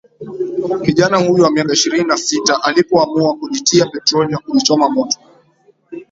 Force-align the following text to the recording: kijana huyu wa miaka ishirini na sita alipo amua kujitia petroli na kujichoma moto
kijana 0.85 1.17
huyu 1.17 1.43
wa 1.43 1.51
miaka 1.51 1.73
ishirini 1.73 2.05
na 2.07 2.17
sita 2.17 2.63
alipo 2.63 3.03
amua 3.03 3.37
kujitia 3.37 3.85
petroli 3.85 4.31
na 4.31 4.37
kujichoma 4.37 4.89
moto 4.89 5.17